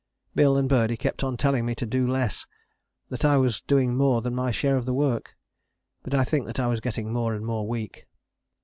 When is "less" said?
2.09-2.47